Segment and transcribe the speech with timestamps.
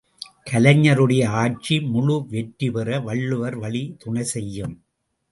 [0.49, 4.73] கலைஞருடைய ஆட்சி முழு வெற்றி பெற வள்ளுவர் வழி துணை செய்யும்.